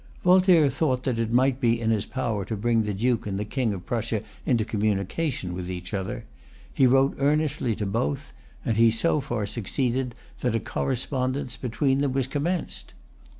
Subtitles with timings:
[0.23, 3.45] Voltaire thought that it might be in his power to bring the Duke and the
[3.45, 6.25] King of Prussia into communication with each other.
[6.73, 8.33] He wrote earnestly to both;
[8.65, 12.95] and he so far succeeded that a correspondence between them was commenced.